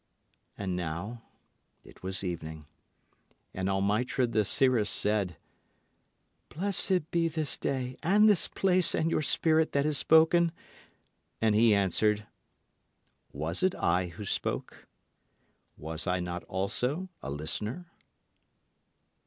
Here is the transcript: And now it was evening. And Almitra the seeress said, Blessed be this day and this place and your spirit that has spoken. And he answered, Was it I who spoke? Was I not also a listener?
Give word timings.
And 0.57 0.75
now 0.75 1.21
it 1.83 2.01
was 2.01 2.23
evening. 2.23 2.65
And 3.53 3.69
Almitra 3.69 4.25
the 4.25 4.43
seeress 4.45 4.89
said, 4.89 5.37
Blessed 6.49 7.11
be 7.11 7.27
this 7.27 7.55
day 7.55 7.95
and 8.01 8.27
this 8.27 8.47
place 8.47 8.95
and 8.95 9.11
your 9.11 9.21
spirit 9.21 9.73
that 9.73 9.85
has 9.85 9.99
spoken. 9.99 10.53
And 11.39 11.53
he 11.53 11.75
answered, 11.75 12.25
Was 13.31 13.61
it 13.61 13.75
I 13.75 14.07
who 14.07 14.25
spoke? 14.25 14.87
Was 15.77 16.07
I 16.07 16.19
not 16.19 16.43
also 16.45 17.09
a 17.21 17.29
listener? 17.29 17.85